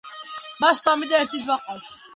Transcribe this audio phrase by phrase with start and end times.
[0.63, 1.97] მას სამი და და ერთი ძმა ჰყავს.